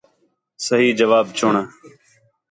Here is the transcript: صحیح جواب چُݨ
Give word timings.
صحیح 0.65 0.95
جواب 0.99 1.25
چُݨ 1.37 1.53